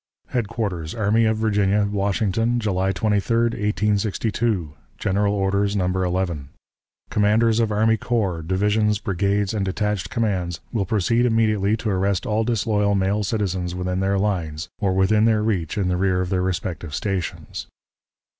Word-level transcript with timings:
_""HEADQUARTERS 0.31 0.95
ARMY 0.95 1.25
OF 1.25 1.37
VIRGINIA, 1.37 1.87
WASHINGTON, 1.91 2.59
July 2.59 2.91
23, 2.91 3.37
1862. 3.49 4.73
"(GENERAL 4.97 5.31
ORDERS, 5.31 5.75
No. 5.75 5.85
11.) 5.85 6.49
"Commanders 7.11 7.59
of 7.59 7.71
army 7.71 7.97
corps, 7.97 8.41
divisions, 8.41 8.97
brigades, 8.97 9.53
and 9.53 9.63
detached 9.63 10.09
commands 10.09 10.59
will 10.73 10.87
proceed 10.87 11.27
immediately 11.27 11.77
to 11.77 11.91
arrest 11.91 12.25
all 12.25 12.43
disloyal 12.43 12.95
male 12.95 13.23
citizens 13.23 13.75
within 13.75 13.99
their 13.99 14.17
lines, 14.17 14.69
or 14.79 14.93
within 14.95 15.25
their 15.25 15.43
reach 15.43 15.77
in 15.77 15.87
the 15.87 15.97
rear 15.97 16.19
of 16.21 16.29
their 16.31 16.41
respective 16.41 16.95
stations. 16.95 17.67